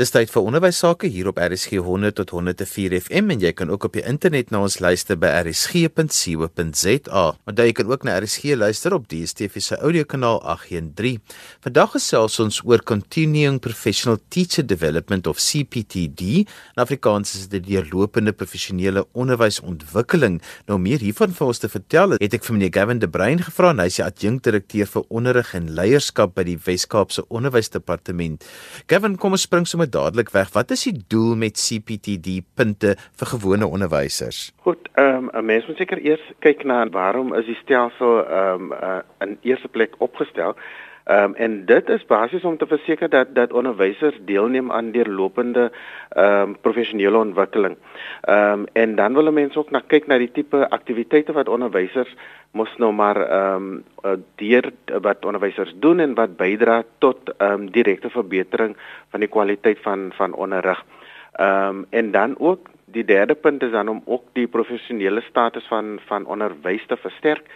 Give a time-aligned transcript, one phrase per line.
[0.00, 3.68] Dis tyd vir onderwys sake hier op RSG 100 tot 104 FM en jy kan
[3.68, 7.24] ook op die internet na ons luister by rsg.co.za.
[7.44, 11.18] Maar jy kan ook na RSG luister op DStv se audiokanaal 813.
[11.66, 16.46] Vandag gesels ons oor Continuing Professional Teacher Development of CPTD.
[16.48, 20.40] In Afrikaans is dit deurlopende professionele onderwysontwikkeling.
[20.72, 23.76] Nou meer hiervan vir ons te vertel, het ek vir meneer Gavin De Bruin gevra,
[23.76, 28.48] hy is die adjunkdirekteur vir onderrig en leierskap by die Wes-Kaapse Onderwysdepartement.
[28.88, 30.52] Gavin, kom ons spring sommer dadelik weg.
[30.52, 34.52] Wat is die doel met CPTD punte vir gewone onderwysers?
[34.66, 38.72] Goed, ehm um, 'n mens moet seker eers kyk na waarom is die stelsel ehm
[38.72, 40.56] um, uh, in eerste plek opgestel?
[41.04, 45.70] Ehm um, en dit is basies om te verseker dat dat onderwysers deelneem aan deurlopende
[46.08, 47.76] ehm um, professionele ontwikkeling.
[48.20, 52.16] Ehm um, en dan wil mense ook na kyk na die tipe aktiwiteite wat onderwysers
[52.50, 57.70] mos nou maar ehm um, deur wat onderwysers doen en wat bydra tot ehm um,
[57.70, 58.76] direkte verbetering
[59.10, 60.84] van die kwaliteit van van onderrig.
[61.32, 65.66] Ehm um, en dan ook die derde punt is dan om ook die professionele status
[65.66, 67.46] van van onderwys te versterk.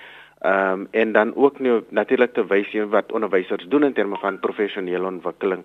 [0.45, 4.41] Ehm um, en dan ook nou natuurlik te wys wat onderwysers doen in terme van
[4.41, 5.63] professionele ontwikkeling.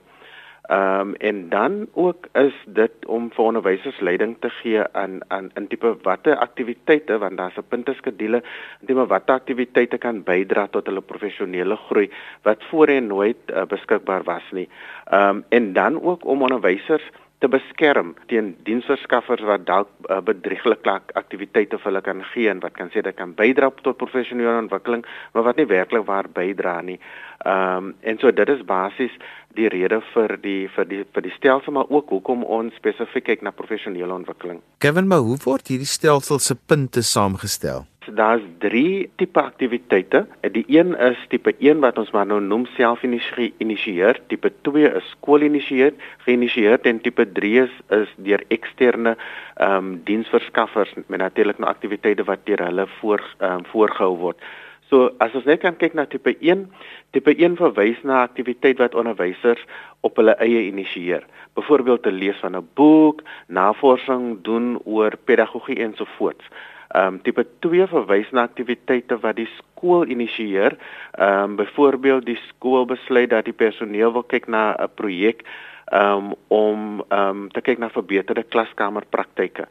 [0.62, 5.50] Ehm um, en dan ook is dit om vir onderwysers leiding te gee aan aan
[5.54, 8.44] in tipe watter aktiwiteite want daar's 'n punteskedule
[8.80, 14.24] in tipe watter aktiwiteite kan bydra tot hulle professionele groei wat voorheen nooit uh, beskikbaar
[14.24, 14.70] was nie.
[15.06, 20.96] Ehm um, en dan ook om onderwysers te beskerm teen diensverskaffers wat dalk uh, bedrieglike
[21.20, 25.06] aktiwiteite vir hulle kan gee en wat kan sê dit kan bydra tot professionele ontwikkeling,
[25.34, 27.00] maar wat nie werklik waar bydra nie.
[27.48, 29.16] Ehm um, en so dit is basies
[29.58, 33.42] die rede vir die vir die vir die stelsel maar ook hoekom ons spesifiek kyk
[33.42, 34.62] na professionele ontwikkeling.
[34.80, 37.86] Kevin, maar hoe word hierdie stelsel se punte saamgestel?
[38.16, 40.26] daar's drie tipe aktiwiteite.
[40.52, 45.94] Die een is tipe 1 wat ons maar nou noem self-initieer, tipe 2 is skoolinitieer,
[46.26, 49.16] geïnitieer en tipe 3 is, is deur eksterne
[49.60, 54.50] ehm um, diensverskaffers met natuurlik nou aktiwiteite wat deur hulle voor ehm um, voorgehou word.
[54.90, 56.66] So as ons net kan kyk na tipe 1,
[57.14, 59.62] tipe 1 verwys na aktiwiteit wat onderwysers
[60.02, 61.28] op hulle eie initieer.
[61.58, 66.46] Byvoorbeeld te lees van 'n boek, navorsing doen oor pedagogie ensovoorts.
[66.90, 70.78] Ehm um, tipe 2 verwys na aktiwiteite wat die skool initieer.
[71.14, 75.46] Ehm um, byvoorbeeld die skool besluit dat die personeel wil kyk na 'n projek
[75.94, 79.68] um, om ehm um, te kyk na verbeterde klaskamerpraktyke.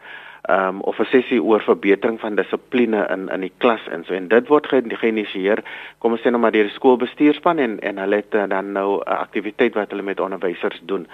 [0.48, 4.14] Ehm um, of 'n sessie oor verbetering van dissipline in in die klas en so
[4.14, 4.66] en dit word
[5.00, 5.60] geïnisieer
[5.98, 9.18] kom ons sê nou maar deur die skoolbestuurspan en en hulle het dan nou 'n
[9.24, 11.06] aktiwiteit wat hulle met onderwysers doen.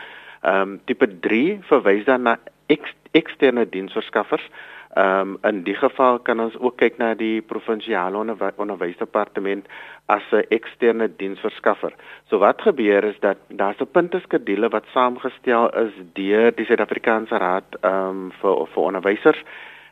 [0.43, 2.37] Ehm um, tipe 3 verwys dan na
[2.67, 4.47] ek, eksterne diensverskaffers.
[4.95, 9.67] Ehm um, in die geval kan ons ook kyk na die provinsiale onderwy onderwysdepartement
[10.07, 11.93] as 'n eksterne diensverskaffer.
[12.31, 17.69] So wat gebeur is dat daar's 'n punteskedule wat saamgestel is deur die Suid-Afrikaanse Raad
[17.81, 19.43] ehm um, vir vir onderwysers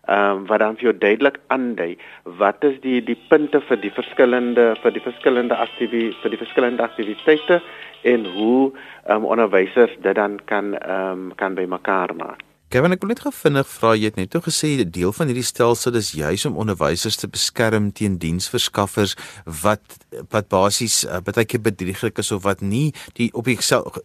[0.06, 3.92] ehm um, wat dan vir jou duidelik aandui wat is die die punte vir die
[3.98, 7.60] verskillende vir die verskillende aktiwiteite vir die verskillende aktiwiteite
[8.02, 8.72] en hoe
[9.06, 12.51] ehm um, onderwysers dit dan kan ehm um, kan bymekaar maak.
[12.72, 15.28] Kevin, ek wil net gou vinnig vra jy het net toe gesê 'n deel van
[15.28, 19.12] hierdie stelsel is juis om onderwysers te beskerm teen diensverskaffers
[19.44, 19.84] wat
[20.32, 23.58] wat basies uh, baie keer bedrieglik is of wat nie die op die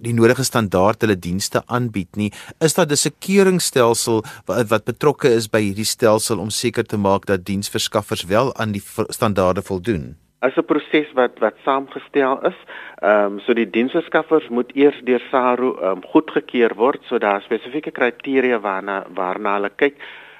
[0.03, 2.31] die nodige standaard hulle dienste aanbied nie.
[2.59, 7.25] Is daar 'n sekeringstelsel wat, wat betrokke is by hierdie stelsel om seker te maak
[7.25, 10.26] dat diensverskaffers wel aan die standaarde voldoen?
[10.39, 12.59] As 'n proses wat wat saamgestel is.
[13.01, 17.41] Ehm um, so die diensverskaffers moet eers deur SARU ehm um, goedgekeur word, so daar
[17.41, 19.95] spesifieke kriteria waarna waarna hulle kyk.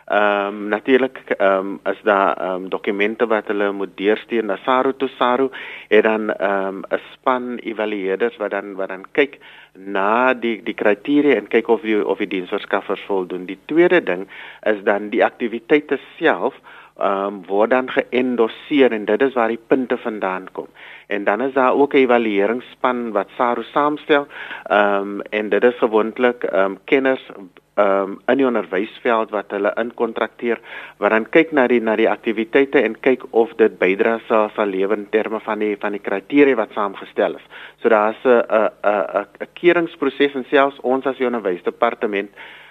[0.08, 4.56] Ehm um, natuurlik ehm um, is daar ehm um, dokumente wat hulle moet deurstuur na
[4.56, 5.50] SARU toe SARU
[5.88, 9.40] en dan ehm um, 'n span evalueerders wat dan wat dan kyk
[9.74, 13.46] na die die kriteria en kyk of die of die diensverskaffers voldoen.
[13.46, 14.28] Die tweede ding
[14.62, 16.56] is dan die aktiwiteite self
[17.00, 20.68] ehm um, word dan geëndoseer en dit is waar die punte vandaan kom.
[21.08, 24.28] En dan is daar ook 'n evalueringsspan wat SARU saamstel.
[24.64, 27.32] Ehm um, en dit is gewoonlik ehm um, kenners
[27.78, 30.60] ehm um, in die onderwysveld wat hulle inkontrakteer
[30.98, 34.66] wat dan kyk na die na die aktiwiteite en kyk of dit bydra sal sal
[34.66, 37.46] lewer in terme van die van die kriteria wat saamgestel is.
[37.82, 42.30] So daar's 'n 'n 'n 'n keuringsproses en selfs ons as die onderwysdepartement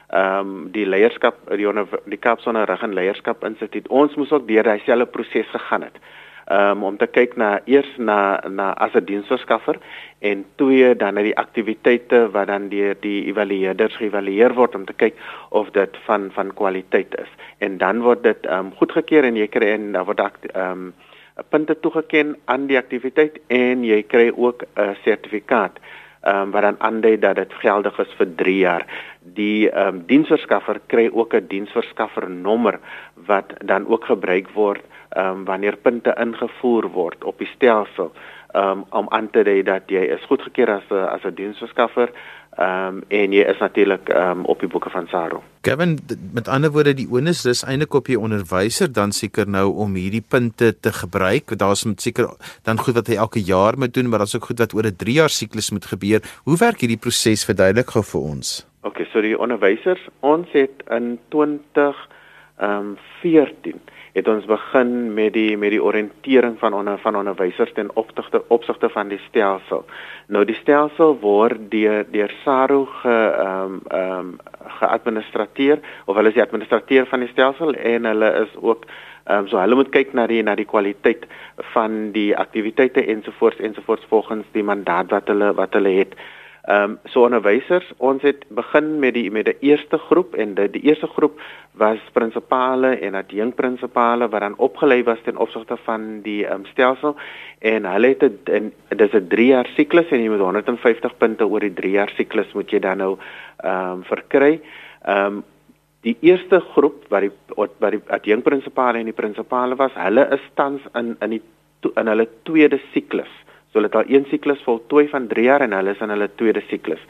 [0.09, 1.67] ehm um, die leierskap die
[2.07, 5.99] die Kaapsonne Rig en Leierskap Instituut ons moes ook deur daai selfe proses gegaan het.
[6.47, 9.79] Ehm um, om te kyk na eers na na as 'n diensverskaffer
[10.21, 14.93] en twee dan na die aktiwiteite wat dan deur die evalueerders geëvalueer word om te
[14.93, 15.19] kyk
[15.51, 17.33] of dit van van kwaliteit is.
[17.59, 20.95] En dan word dit ehm um, goedgekeur en jy kry en dan word ehm um,
[21.51, 25.81] punte toegeken aan die aktiwiteit en jy kry ook 'n sertifikaat
[26.27, 28.87] um, wat dan aandui dat dit geldig is vir 3 jaar.
[29.39, 32.79] Die ehm um, diensverskaffer kry ook 'n diensverskaffer nommer
[33.27, 38.13] wat dan ook gebruik word ehm um, wanneer punte ingevoer word op die stelsel
[38.57, 42.11] um, om aan te dui dat jy is goedgekeur as as 'n diensverskaffer
[42.57, 45.43] ehm um, en jy is natuurlik ehm um, op die boeke van SARO.
[45.61, 45.99] Kevin
[46.33, 50.25] met ander woorde die onus dis eintlik op die onderwyser dan seker nou om hierdie
[50.29, 51.59] punte te gebruik.
[51.59, 52.31] Daar's met seker
[52.63, 54.97] dan goed wat hy elke jaar moet doen, maar daar's ook goed wat oor 'n
[54.97, 56.21] 3 jaar siklus moet gebeur.
[56.45, 58.67] Hoe werk hierdie proses verduidelik gou vir ons?
[58.83, 62.09] OK, so die onderwysers ons het in 20
[62.57, 63.81] ehm um, 14
[64.17, 68.89] het ons begin met die met die oriëntering van onder van onderwysers ten opsigte opsigte
[68.89, 69.85] van die stelsel.
[70.33, 74.31] Nou die stelsel word deur deur SARO ge ehm um, ehm um,
[74.79, 79.49] geadministreer of hulle is die administrateur van die stelsel en hulle is ook ehm um,
[79.53, 81.29] so hulle moet kyk na die na die kwaliteit
[81.75, 86.17] van die aktiwiteite ensovoorts ensovoorts volgens die mandaat wat hulle wat hulle het.
[86.67, 90.67] Ehm um, so onderwysers, ons het begin met die met die eerste groep en die,
[90.75, 91.39] die eerste groep
[91.79, 97.15] was prinsipale en adjunkprinsipale wat dan opgelei was ten opsigte van die ehm um, stelsel
[97.59, 98.51] en hulle het dit
[98.99, 102.53] dis 'n 3 jaar siklus en jy moet 150 punte oor die 3 jaar siklus
[102.53, 103.17] moet jy dan nou
[103.63, 104.61] ehm um, verkry.
[105.05, 105.45] Ehm um,
[106.03, 110.83] die eerste groep wat die wat die adjunkprinsipale en die prinsipale was, hulle is tans
[110.95, 111.43] in in die
[111.95, 113.31] in hulle tweede siklus.
[113.71, 116.31] So hulle het al een siklus voltooi van 3 jaar en hulle is in hulle
[116.35, 117.03] tweede siklus.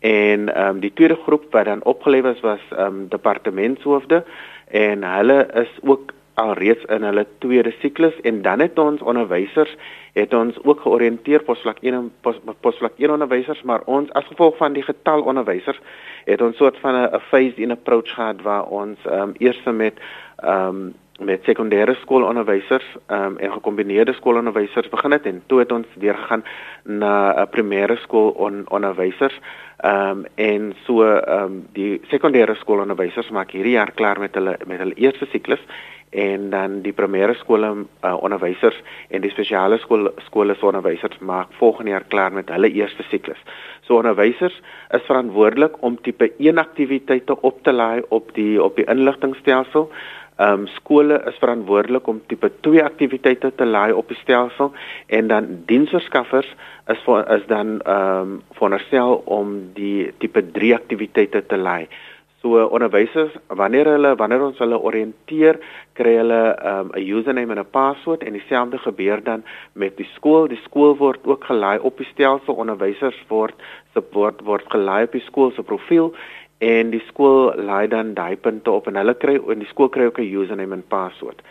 [0.00, 4.24] En ehm um, die tweede groep wat dan opgelewer is was ehm um, departementshoofde
[4.68, 9.76] en hulle is ook alreeds in hulle tweede siklus en dan het ons onderwysers
[10.12, 14.56] het ons ook georiënteer posvlak 1 en pos, posvlak 1 onderwysers maar ons as gevolg
[14.56, 15.80] van die getal onderwysers
[16.24, 19.94] het ons soort van 'n phased in approach gehad waar ons ehm um, eers met
[20.36, 25.86] ehm um, met sekondêre skoolonderwysers um, en gekombineerde skoolonderwysers begin het en toe het ons
[25.94, 26.44] weer gegaan
[26.82, 29.40] na 'n primêre skool on, onderwysers
[29.76, 34.58] ehm um, en so ehm um, die sekondêre skoolonderwysers maak hierdie jaar klaar met hulle
[34.66, 35.60] met hulle eerste siklus
[36.14, 38.76] en dan die primêre skole uh, onderwysers
[39.10, 43.40] en die spesiale skool skole se onderwysers maak volgende jaar klaar met hulle eerste siklus.
[43.86, 44.60] So onderwysers
[44.94, 49.90] is verantwoordelik om tipe 1 aktiwiteite op te laai op die op die inligtingstelsel
[50.36, 54.72] Ehm um, skole is verantwoordelik om tipe 2 aktiwiteite te laai op die stelsel
[55.06, 56.48] en dan diensverskaffers
[56.94, 61.86] is vir is dan ehm um, veronderstel om die tipe 3 aktiwiteite te laai.
[62.44, 65.56] So onderwysers wanneer hulle wanneer ons hulle oriënteer,
[65.96, 70.10] kry hulle ehm, 'n um, username en 'n paswoord en dieselfde gebeur dan met die
[70.16, 70.48] skool.
[70.48, 72.54] Die skool word ook gelaai op die stelsel.
[72.54, 73.54] Onderwysers word
[73.94, 76.14] se word word gelaai op die skool se profiel
[76.64, 80.08] en die skool laai dan daai punte op en hulle kry en die skool kry
[80.08, 81.42] ook 'n username en password.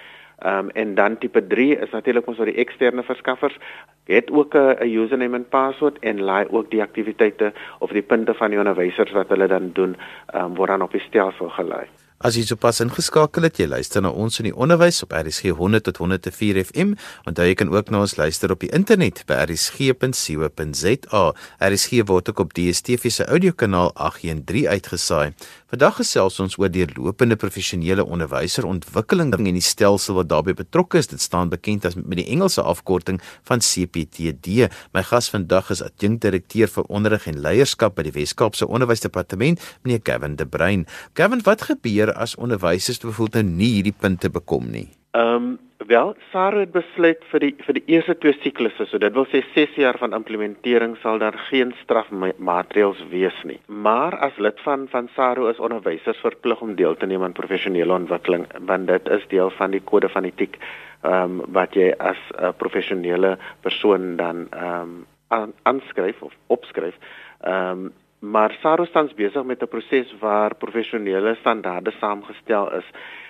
[0.44, 3.58] Ehm um, en dan tipe 3 is natuurlik ons wat die eksterne verskaffers
[4.06, 8.50] het ook 'n username en password en laai ook die aktiwiteite of die punte van
[8.50, 9.96] die onderwysers wat hulle dan doen
[10.34, 11.88] ehm um, word dan op die stelsel gelaai.
[12.24, 15.84] As jy sopas ingeskakel het, jy luister na ons in die onderwys op RSG 100
[15.90, 16.94] tot 104 FM,
[17.28, 21.24] onthou jy kan ook na ons luister op die internet by rsg.co.za.
[21.68, 25.36] RSG word ook op DStv se audiokanaal 813 uitgesaai.
[25.74, 31.02] Vandag gesels ons oor die lopende professionele onderwyser ontwikkeling en die stelsel wat daarbey betrokke
[31.02, 31.10] is.
[31.12, 34.70] Dit staan bekend as met die Engelse afkorting van CPTD.
[34.94, 40.38] My gas vandag is adjunkdirekteur vir onderrig en leierskap by die Wes-Kaapse Onderwysdepartement, meneer Gavin
[40.38, 40.86] De Bruin.
[41.18, 44.90] Gavin, wat gebeur as onderwysers byvoorbeeld nou nie hierdie punte bekom nie?
[45.14, 49.14] Ehm um, wel, SARU het besluit vir die vir die eerste twee siklusse, so dit
[49.14, 53.60] wil sê 6 jaar van implementering sal daar geen strafmaatreëls wees nie.
[53.68, 57.94] Maar as lid van van SARU is onderwysers verplig om deel te neem aan professionele
[57.94, 60.58] ontwikkeling, want dit is deel van die kode van etiek
[61.04, 66.96] ehm um, wat jy as 'n uh, professionele persoon dan ehm um, aanskryf of opskryf.
[67.42, 67.92] Ehm um,
[68.24, 72.88] maar SARU staan besig met 'n proses waar professionele standaarde saamgestel is.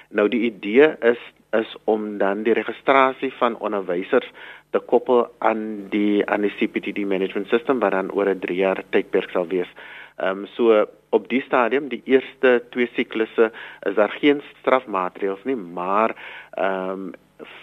[0.09, 1.21] Nou die idee is
[1.51, 4.31] is om dan die registrasie van onderwysers
[4.69, 8.83] te koppel aan die aan die CPTD management system wat dan oor 'n 3 jaar
[8.89, 9.69] tydperk sal wees.
[10.17, 15.55] Ehm um, so op die stadium, die eerste twee siklusse, is daar geen strafmaatreëls nie,
[15.55, 16.15] maar
[16.51, 17.12] ehm um,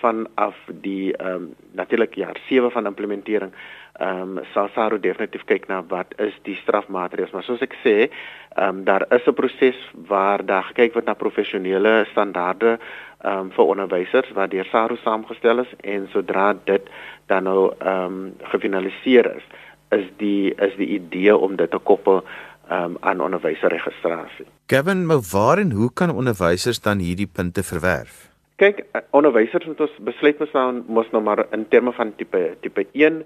[0.00, 3.52] vanaf die ehm um, natuurlik jaar 7 van implementering
[3.98, 7.96] ehm um, sal SARU definitief kyk na wat is die strafmaatreëls maar soos ek sê
[8.08, 12.78] ehm um, daar is 'n proses waar daar gekyk word na professionele standaarde
[13.24, 16.90] ehm um, vir onderwysers wat deur SARU saamgestel is en sodra dit
[17.26, 19.46] dan nou ehm um, gefinaliseer is
[19.90, 22.24] is die is die idee om dit te koppel
[22.70, 24.46] um, aan onderwyserregistrasie.
[24.66, 28.29] Gavin, maar waar en hoe kan onderwysers dan hierdie punte verwerf?
[28.60, 28.82] Kyk,
[29.16, 30.64] onderwysers moet ons besluit moet nou
[30.98, 33.22] mos nou maar in terme van tipe tipe 1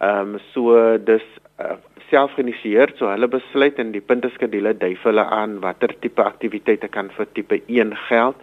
[0.00, 0.72] ehm um, so
[1.04, 1.26] dis
[1.60, 1.76] uh,
[2.08, 6.88] self geïnisieer, so hulle besluit en die punteskedule dui vir hulle aan watter tipe aktiwiteite
[6.96, 8.40] kan vir tipe 1 geld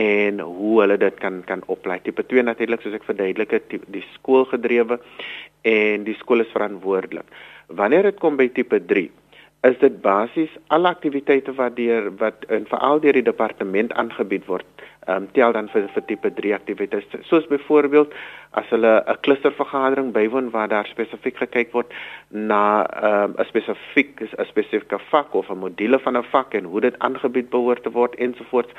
[0.00, 2.00] en hoe hulle dit kan kan oplei.
[2.02, 4.98] Tipe 2 natuurlik soos ek verduidelik het, die, die skoolgedrewe
[5.62, 7.30] en die skool is verantwoordelik.
[7.78, 9.06] Wanneer dit kom by tipe 3,
[9.66, 14.66] is dit basies alle aktiwiteite wat deur wat in veral deur die departement aangebied word,
[15.08, 17.18] ehm um, tel dan vir vir tipe 3 aktiwiteite.
[17.26, 18.14] Soos byvoorbeeld
[18.60, 21.90] as hulle 'n klustervergadering bywoon waar daar spesifiek gekyk word
[22.30, 26.64] na ehm um, 'n spesifiek 'n spesifieke vak of 'n module van 'n vak en
[26.64, 28.72] hoe dit aangebied behoort te word ensovoorts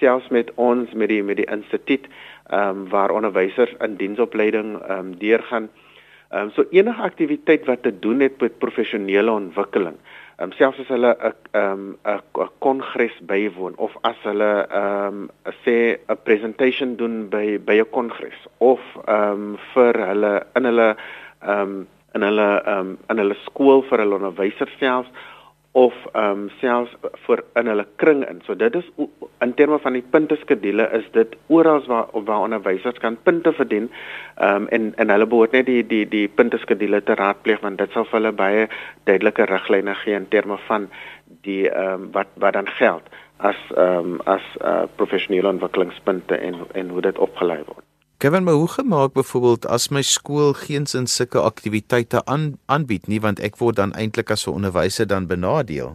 [0.00, 2.08] selfs met ons met die met die instituut
[2.50, 5.70] ehm um, waar onderwysers in diensopleiding ehm um, deurgaan.
[6.30, 9.96] Ehm um, so enige aktiwiteit wat te doen het met professionele ontwikkeling
[10.38, 15.98] um, selfs as hulle 'n 'n 'n kongres bywoon of as hulle ehm um, sê
[16.08, 20.88] 'n presentation doen by by 'n kongres of ehm um, vir hulle in hulle
[21.42, 25.10] ehm um, in hulle ehm um, in hulle skool vir hulle onderwysers selfs
[25.74, 26.92] of ehm um, selfs
[27.26, 28.40] vir in hulle kring in.
[28.46, 28.90] So dit is
[29.42, 33.88] in terme van die punteskedule is dit oral waar waar onderwysers kan punte verdien.
[34.36, 37.90] Ehm um, en en hulle behoort net die die die punteskedule te raadpleeg want dit
[37.90, 38.68] sal vir hulle baie
[39.10, 40.86] duidelike riglyne gee in terme van
[41.48, 46.62] die ehm um, wat wat dan geld as ehm um, as uh, professionele ontwikkelingspunte en
[46.72, 47.93] en hoe dit opgelei word.
[48.24, 53.18] Kevin, maar hoe gemaak byvoorbeeld as my skool geen sin sulke aktiwiteite aan aanbied nie
[53.20, 55.90] want ek word dan eintlik as 'n onderwyser dan benadeel?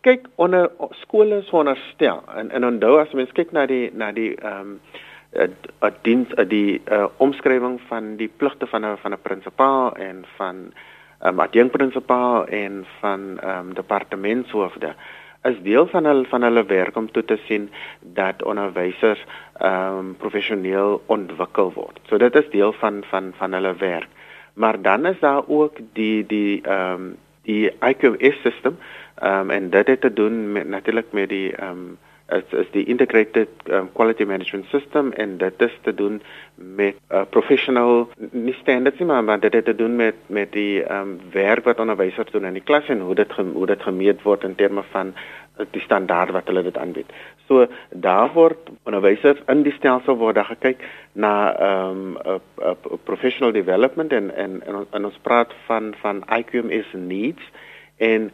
[0.00, 4.32] Kyk, onder skole is veronderstel en en onthou as mens kyk na die na die
[4.40, 4.80] ehm
[5.36, 5.52] um,
[5.84, 10.56] 'n diens die uh, omskrywing van die pligte van 'n van 'n prinsipaal en van
[10.56, 14.94] 'n um, adjunkprinsipaal en van ehm um, departementshoofde
[15.44, 20.16] is deel van hulle van hulle werk om toe te sien dat onderwysers ehm um,
[20.16, 22.00] professioneel ontwikkel word.
[22.08, 24.08] So dit is deel van van van hulle werk.
[24.54, 28.78] Maar dan is daar ook die die ehm um, die IQS system
[29.14, 32.68] ehm um, en dit het te doen met natuurlik met die ehm um, is is
[32.72, 36.20] die integrated um, quality management system en dit is te doen
[36.54, 40.84] met uh, professional nie standards nie maar, maar dit het te doen met met die
[40.92, 44.44] um, werk wat onderwysers doen in die klas en hoe dit hoe dit gemeet word
[44.44, 47.12] in terme van uh, die standaard wat hulle dit aanbied.
[47.46, 53.52] So daar word onderwysers in die stelsel word daar gekyk na ehm um, 'n professional
[53.52, 57.42] development en en en ons praat van van IQMS needs
[57.96, 58.30] en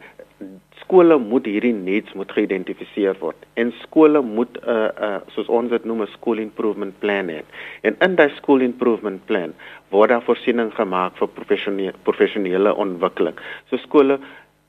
[0.81, 5.69] skole moet hierdie needs moet geïdentifiseer word en skole moet 'n uh, uh, soos ons
[5.69, 7.41] dit noem 'n school improvement plan hê.
[7.81, 9.53] En in daai school improvement plan
[9.89, 13.35] word daar voorsiening gemaak vir professionele professionele ontwikkeling.
[13.69, 14.19] So skole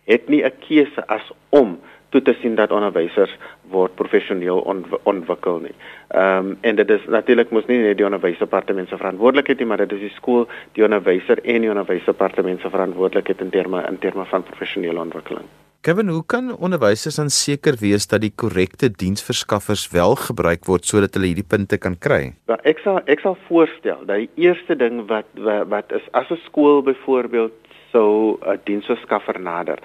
[0.06, 3.32] het nie 'n keuse as om toe te sien dat onderwysers
[3.70, 5.75] word professioneel ontw ontwikkel nie.
[6.08, 9.82] Ehm um, en dit is natuurlik mos nie net die onderwysdepartement se verantwoordelikheid nie, maar
[9.84, 10.48] dit is die skool,
[10.78, 15.46] die onderwyser en die onderwysdepartement se verantwoordelikheid in terme in terme van professionele ontwikkeling.
[15.86, 21.14] Kevin, hoe kan onderwysers dan seker wees dat die korrekte diensverskaffers wel gebruik word sodat
[21.14, 22.32] hulle hierdie punte kan kry?
[22.50, 26.30] Nou, ek sal ek sal voorstel dat die eerste ding wat wat, wat is as
[26.30, 27.54] 'n skool byvoorbeeld
[27.92, 29.78] sou 'n diensverskaffer nader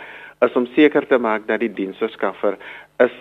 [0.45, 2.57] is om seker te maak dat die diensverskaffer
[2.97, 3.17] is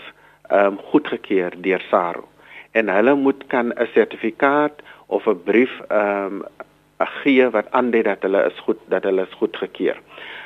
[0.50, 2.28] ehm um, goedgekeur deur SARO
[2.72, 6.44] en hulle moet kan 'n sertifikaat of 'n brief ehm um,
[7.22, 10.00] gee wat aandui dat hulle is goed dat hulle is goedgekeur.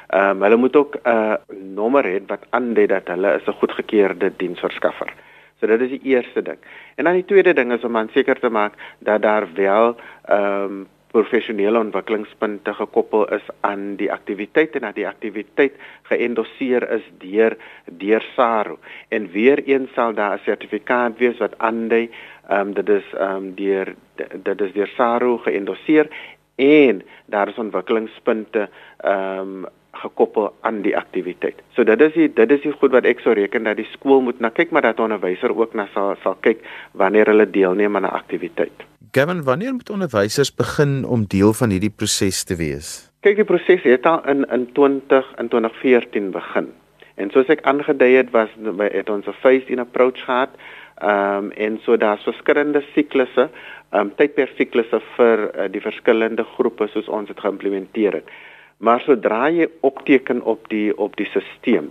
[0.09, 1.35] Ehm um, hulle moet ook 'n uh,
[1.75, 5.12] nommer hê wat aandui dat hulle is 'n goedgekeurde diensverskaffer.
[5.61, 6.59] So dit is die eerste ding.
[6.95, 10.64] En dan die tweede ding is om aan seker te maak dat daar wel ehm
[10.64, 15.76] um, professionele ontwikkelingspunte gekoppel is aan die aktiwiteit en dat die aktiwiteit
[16.11, 17.54] geëndoseer is deur
[18.02, 18.78] deur SARO.
[19.14, 22.11] En weer eens sal daar 'n sertifikaat wees wat aandui
[22.49, 23.94] ehm um, dit is ehm um, deur
[24.42, 26.11] dit is deur SARO geëndoseer
[26.56, 31.61] en daar is ontwikkelingspunte ehm um, gekoppel aan die aktiwiteit.
[31.75, 34.25] So dit is die dit is die goed wat ek sou reken dat die skool
[34.26, 38.06] moet na kyk maar dat onderwyser ook na sal sal kyk wanneer hulle deelneem aan
[38.06, 38.87] 'n aktiwiteit.
[39.14, 43.11] Gavin, wanneer moet onderwysers begin om deel van hierdie proses te wees?
[43.20, 46.73] Kyk, die proses het al in in 20 in 2014 begin.
[47.14, 50.50] En soos ek aangedui het, was het ons 'n phase-in approach gehad.
[50.95, 53.49] Ehm um, en so daar's verskillende siklusse,
[53.91, 58.31] ehm um, tydpersiklusse vir uh, die verskillende groepe soos ons dit geïmplementeer het.
[58.79, 61.91] Maar sodra jy opteken op die op die stelsel,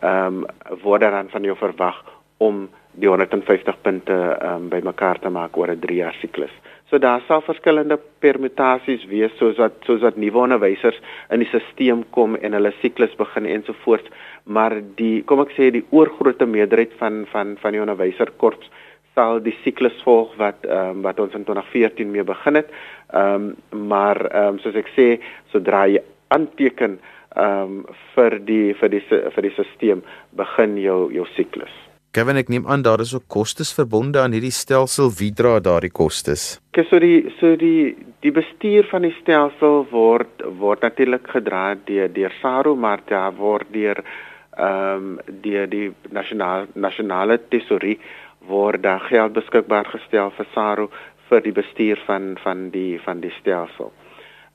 [0.00, 0.46] ehm um,
[0.82, 2.00] word dan van jou verwag
[2.38, 2.68] om
[3.00, 6.54] die 150 punte um, bymekaar te maak oor 'n 3 jaar siklus.
[6.90, 10.96] So daar sal verskillende permutasies wees soos wat soos wat nuwe onderwysers
[11.30, 14.08] in die stelsel kom en hulle siklus begin ensovoorts,
[14.44, 18.70] maar die kom ek sê die oorgrootste meerderheid van van van die onderwyserkorps
[19.18, 22.72] sal die siklus volg wat um, wat ons in 2014 mee begin het.
[23.12, 25.08] Ehm um, maar ehm um, soos ek sê,
[25.52, 26.02] sodra jy
[26.34, 26.98] aanteken
[27.36, 30.02] ehm um, vir die vir die vir die stelsel
[30.42, 31.76] begin jou jou siklus.
[32.16, 35.10] Kevin ek neem aan daar is ook kostes verbonde aan hierdie stelsel.
[35.18, 36.56] Wie dra daardie kostes?
[36.72, 42.08] Kyk so die so die die bestuur van die stelsel word word natuurlik gedra deur
[42.16, 44.00] deur SARU maar daar word deur
[44.56, 45.12] ehm um,
[45.44, 47.98] deur die nasionale nasionale tesorie
[48.48, 50.88] word daar geld beskikbaar gestel vir SARU
[51.28, 53.92] vir die bestuur van van die van die stelsel.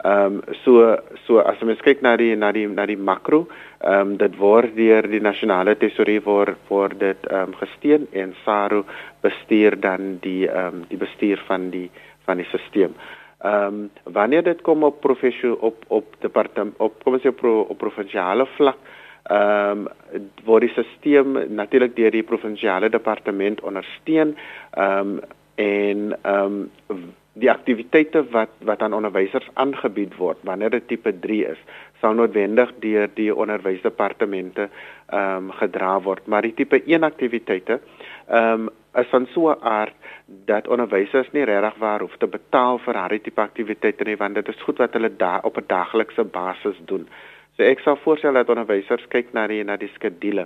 [0.04, 3.46] Ehm um, so so as ons kyk na die na die na die makro,
[3.80, 8.34] ehm um, dit word deur die nasionale tesorie word word dit ehm um, gesteun en
[8.44, 8.82] SARU
[9.24, 11.90] bestuur dan die ehm um, die bestuur van die
[12.26, 12.92] van die stelsel.
[13.44, 17.62] Ehm um, wanneer dit kom op professioneel op op departement op kom ons sê pro,
[17.62, 18.84] op provinsiale vlak
[19.32, 25.20] ehm um, word die stelsel natuurlik deur die provinsiale departement ondersteun ehm um,
[25.56, 31.40] en ehm um, die aktiwiteite wat wat aan onderwysers aangebied word wanneer dit tipe 3
[31.54, 31.62] is
[32.02, 37.80] sal noodwendig deur die onderwysdepartemente ehm um, gedra word maar die tipe 1 aktiwiteite
[38.28, 38.70] ehm um,
[39.02, 39.96] is van so 'n aard
[40.46, 44.48] dat onderwysers nie regtig waar hoef te betaal vir daardie tipe aktiwiteite nie want dit
[44.48, 47.08] is goed wat hulle daar op 'n daaglikse basis doen.
[47.58, 50.46] So ek sal voorstel dat onderwysers kyk na die na die skedule.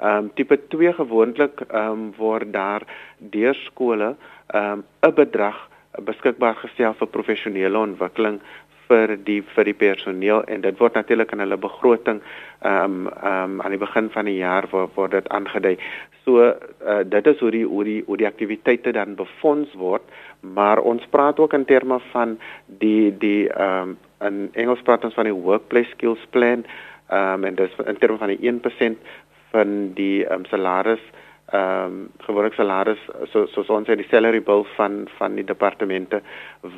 [0.00, 2.82] Ehm um, tipe 2 gewoonlik ehm um, word daar
[3.18, 4.14] deur skole
[4.46, 5.68] ehm um, 'n bedrag
[6.04, 8.40] beskikbaar gestel vir professionele ontwikkeling
[8.88, 13.56] vir die vir die personeel en dit word natuurlik in hulle begroting ehm um, ehm
[13.56, 15.76] um, aan die begin van die jaar word, word dit aangedui.
[16.24, 20.02] So uh, dit is hoe die hoe die hoe die aktiwiteite dan befonds word,
[20.40, 25.14] maar ons praat ook in terme van die die ehm um, in Engels praat ons
[25.14, 26.64] van die workplace skills plan
[27.08, 29.16] ehm um, en dis in terme van die 1%
[29.52, 33.00] van die ehm um, salaris ehm um, gewoonlik salaris
[33.32, 36.22] so so ons sê die salary bill van van die departemente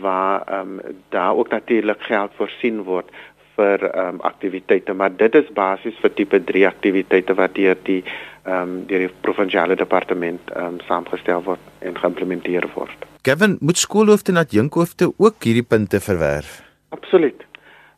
[0.00, 3.10] waar ehm um, daar ook natuurlik geld voorsien word
[3.56, 8.02] vir ehm um, aktiwiteite maar dit is basies vir tipe 3 aktiwiteite wat deur die
[8.44, 13.06] ehm um, deur die provinsiale departement ehm um, saamgestel word en geïmplementeer word.
[13.22, 16.62] Gavin, moet skoolhoofde en adjunkhoofde ook hierdie punte verwerf?
[16.88, 17.44] Absoluut.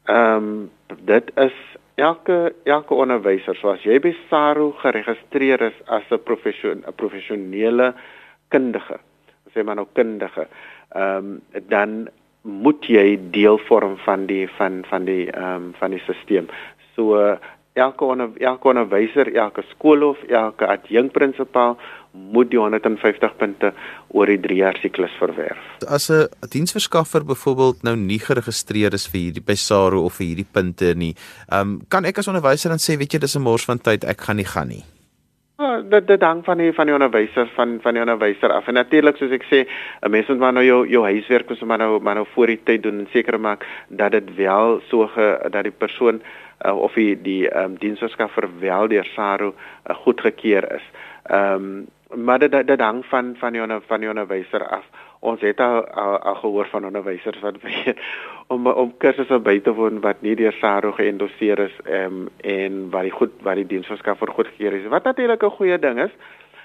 [0.04, 0.70] Ehm um,
[1.06, 1.54] dit is
[1.94, 7.92] elke elke onderwyser soos jy by SARU geregistreer is as 'n profession 'n professionele
[8.48, 8.98] kundige
[9.52, 10.46] sê maar nou kundige
[10.94, 12.08] ehm um, dan
[12.42, 16.46] moet jy deel vorm van die van van die ehm um, van die stelsel
[16.94, 17.36] so
[17.72, 21.76] elke onder, elke onderwyser elke skoolhof elke adjunkprinsipaal
[22.12, 23.72] moet die 150 punte
[24.12, 25.60] oor die 3 jaar siklus verwerf.
[25.88, 30.52] As 'n diensverskaffer byvoorbeeld nou nie geregistreer is vir hierdie by SARO of vir hierdie
[30.52, 31.14] punte nie,
[31.52, 34.20] um, kan ek as onderwyser dan sê weet jy dis 'n mors van tyd, ek
[34.20, 34.84] gaan nie gaan nie.
[35.62, 38.66] Ja, dit dit hang van die van die onderwyser van van die onderwyser af.
[38.68, 39.66] En natuurlik soos ek sê,
[40.02, 42.60] 'n mens moet maar nou jou jou huiswerk moet maar nou maar nou voor die
[42.64, 46.22] tyd doen en seker maak dat dit wel so ge dat die persoon
[46.66, 50.86] uh, of die die um, diensverskaffer wel deur SARO uh, goedgekeur is.
[51.22, 54.84] Ehm um, maar dit dit hang van van die van die onderwyser af.
[55.20, 57.98] Ons het al, al, al gehoor van onderwysers wat weet
[58.46, 63.02] om om kursusse by te woon wat nie deur SARO geëndoseer is um, en wat
[63.02, 64.88] die goed wat die diensverskaffer goedgekeur is.
[64.88, 66.14] Wat natuurlik 'n goeie ding is.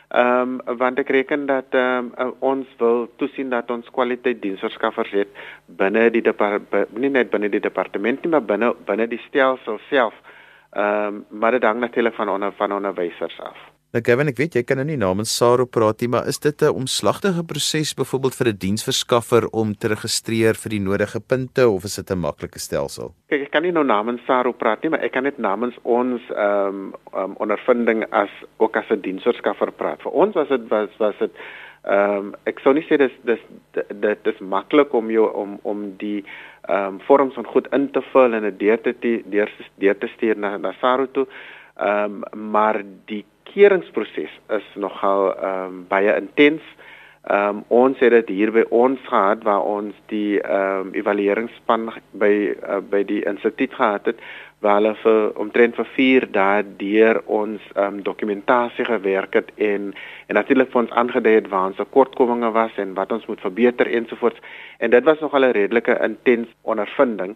[0.08, 5.12] Ehm um, want ek reken dat ehm um, ons wil toesien dat ons kwaliteit diensverskaffers
[5.12, 5.28] het
[5.66, 10.14] binne die departement nie net binne die departement nie maar binne binne die stelsel self.
[10.72, 13.77] Ehm um, maar dit hang natuurlik van onder van onderwysers af.
[13.96, 16.62] Nou Gavin, ek weet jy kan nou nie namens SARO praat nie, maar is dit
[16.62, 21.86] 'n omslagtige proses byvoorbeeld vir 'n diensverskaffer om te registreer vir die nodige punte of
[21.86, 23.16] is dit 'n maklike stelsel?
[23.30, 26.22] Kyk, ek kan nie nou namens SARO praat nie, maar ek kan net namens ons
[26.36, 30.02] ehm um, um, ondervinding as ook as 'n diensverskaffer praat.
[30.02, 31.32] Vir ons was dit was was dit
[31.86, 33.40] ehm um, ek sou nie sê dis dis
[34.02, 36.26] dit is maklik om jou om om die
[36.68, 38.94] ehm um, vorms van goed in te vul en dit deur te
[39.30, 41.28] deur deur te stuur na na SARO toe.
[41.78, 46.62] Ehm um, maar die keringsproses is nogal ehm um, baie intens.
[47.28, 51.90] Ehm um, ons het dit hier by ons gehad waar ons die ehm um, evalueringsspan
[52.12, 54.22] by uh, by die instituut gehad het
[54.60, 59.92] waar hulle vir omtrent vir 4 dae deur ons ehm um, dokumentasie gewerk het en
[60.28, 63.92] en natuurlik vir ons aangedui het waar ons tekortkominge was en wat ons moet verbeter
[64.00, 64.42] ensovoorts
[64.80, 67.36] en dit was nogal 'n redelike intens ondervinding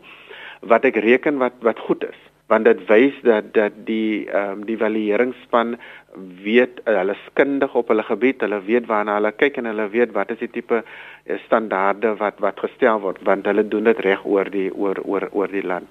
[0.61, 4.65] wat ek reken wat wat goed is want dit wys dat dat die ehm um,
[4.67, 5.77] die evalueringsspan
[6.43, 10.11] weet uh, hulle skundig op hulle gebied, hulle weet waarna hulle kyk en hulle weet
[10.17, 14.25] wat is die tipe uh, standaarde wat wat gestel word want hulle doen dit reg
[14.27, 15.87] oor die oor oor oor die land.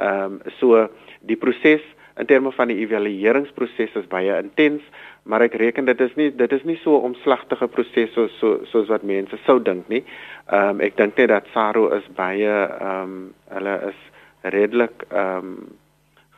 [0.00, 0.86] Ehm um, so
[1.28, 1.84] die proses
[2.18, 4.82] in terme van die evalueringsproses is baie intens,
[5.22, 8.64] maar ek reken dit is nie dit is nie so 'n omslagtige proses so so
[8.72, 10.04] soos wat mense sou dink nie.
[10.48, 14.00] Ehm um, ek dink net dat SARO is baie ehm um, hulle is
[14.42, 15.68] redelik ehm um,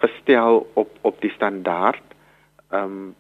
[0.01, 2.03] gestel op op die standaard
[2.71, 3.15] ehm um,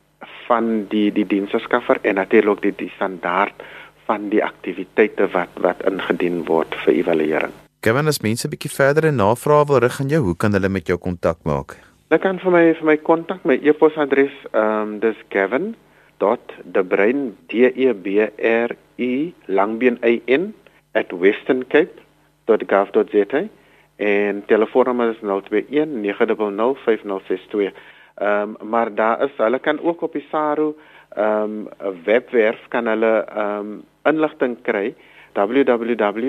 [0.46, 3.62] van die die diensverskaffer en natuurlik die die standaard
[4.10, 7.52] van die aktiwiteite wat wat ingedien word vir evaluering.
[7.80, 10.86] Gavin, as mense 'n bietjie verdere navrae wil rig aan jou, hoe kan hulle met
[10.86, 11.76] jou kontak maak?
[12.08, 17.52] Hulle kan vir my vir my kontak my e-posadres ehm um, dis gavin.debrein d
[17.86, 18.06] e b
[18.42, 20.54] r i langbeen a n
[21.22, 23.48] @westerncape.gov.za
[24.00, 27.72] en telefoonnommer is 021 900 5062.
[28.14, 30.74] Ehm um, maar daar is hulle kan ook op die SARU
[31.08, 31.68] ehm um,
[32.04, 34.94] webwerf kan hulle ehm um, inligting kry
[35.32, 36.20] www.sais.org.za.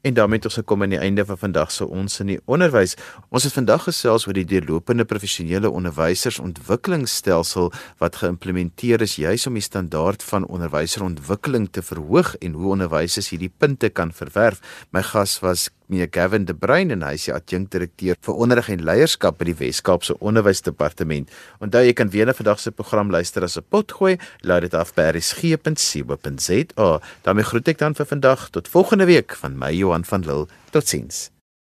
[0.00, 2.94] En daarmee het ons gekom aan die einde van vandag se ons in die onderwys.
[3.28, 9.64] Ons het vandag gesels oor die deurlopende professionele onderwysersontwikkelingsstelsel wat geïmplementeer is juis om die
[9.64, 14.60] standaard van onderwyserontwikkeling te verhoog en hoe onderwysers hierdie punte kan verwerf.
[14.90, 18.84] My gas was meneer Gavin De Bruin en hy is die adjunkdirekteur vir onderrig en
[18.86, 21.30] leierskap by die Wes-Kaapse Onderwysdepartement.
[21.60, 24.94] Onthou jy kan weer na vandag se program luister as 'n potgooi, laai dit af
[24.94, 27.00] by rsg.co.za.
[27.22, 30.46] daarmee groet ek dan vir vandag tot volgende week van my Johan van Lille.
[30.70, 31.35] Totsiens.